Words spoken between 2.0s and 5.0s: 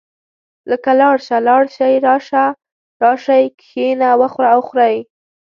راشه، راشئ، کښېنه، وخوره او وخورئ.